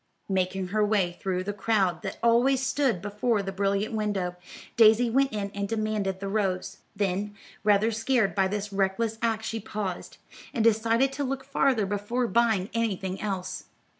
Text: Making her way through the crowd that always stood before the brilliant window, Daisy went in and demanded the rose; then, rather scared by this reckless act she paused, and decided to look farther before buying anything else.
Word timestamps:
Making 0.29 0.69
her 0.69 0.83
way 0.83 1.15
through 1.19 1.43
the 1.43 1.53
crowd 1.53 2.01
that 2.01 2.17
always 2.23 2.65
stood 2.65 3.03
before 3.03 3.43
the 3.43 3.51
brilliant 3.51 3.93
window, 3.93 4.35
Daisy 4.75 5.11
went 5.11 5.31
in 5.31 5.51
and 5.53 5.67
demanded 5.69 6.19
the 6.19 6.27
rose; 6.27 6.77
then, 6.95 7.35
rather 7.63 7.91
scared 7.91 8.33
by 8.33 8.47
this 8.47 8.73
reckless 8.73 9.19
act 9.21 9.45
she 9.45 9.59
paused, 9.59 10.17
and 10.55 10.63
decided 10.63 11.13
to 11.13 11.23
look 11.23 11.43
farther 11.43 11.85
before 11.85 12.25
buying 12.25 12.71
anything 12.73 13.21
else. 13.21 13.65